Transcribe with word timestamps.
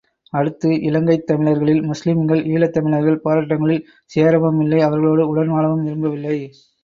அடுத்து, 0.33 0.69
இலங்கைத் 0.81 1.25
தமிழர்களில் 1.25 1.81
முஸ்லீம்கள், 1.81 2.41
ஈழத் 2.45 2.73
தமிழர்கள் 2.73 3.21
போராட்டங்களில் 3.23 3.85
சேரவும் 4.11 4.59
இல்லை 4.59 4.81
அவர்களோடு 4.81 5.27
உடன் 5.27 5.47
வாழவும் 5.47 5.83
விரும்பவில்லை. 5.83 6.37